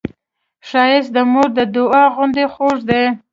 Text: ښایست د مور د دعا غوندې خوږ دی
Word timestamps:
ښایست 0.67 1.11
د 1.15 1.17
مور 1.31 1.47
د 1.57 1.59
دعا 1.75 2.03
غوندې 2.13 2.45
خوږ 2.53 2.79
دی 2.89 3.03